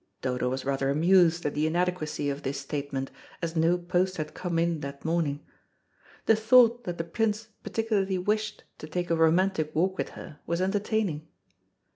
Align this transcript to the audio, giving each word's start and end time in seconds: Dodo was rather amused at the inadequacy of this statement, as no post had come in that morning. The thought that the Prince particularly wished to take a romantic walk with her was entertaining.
Dodo 0.23 0.49
was 0.49 0.65
rather 0.65 0.89
amused 0.89 1.45
at 1.45 1.53
the 1.53 1.67
inadequacy 1.67 2.27
of 2.31 2.41
this 2.41 2.59
statement, 2.59 3.11
as 3.39 3.55
no 3.55 3.77
post 3.77 4.17
had 4.17 4.33
come 4.33 4.57
in 4.57 4.79
that 4.79 5.05
morning. 5.05 5.45
The 6.25 6.35
thought 6.35 6.85
that 6.85 6.97
the 6.97 7.03
Prince 7.03 7.49
particularly 7.61 8.17
wished 8.17 8.63
to 8.79 8.87
take 8.87 9.11
a 9.11 9.15
romantic 9.15 9.75
walk 9.75 9.99
with 9.99 10.09
her 10.17 10.39
was 10.47 10.59
entertaining. 10.59 11.27